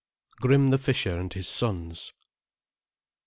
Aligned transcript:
GRIM 0.41 0.69
THE 0.69 0.79
FISHER 0.79 1.15
AND 1.19 1.31
HIS 1.33 1.47
SONS. 1.47 2.11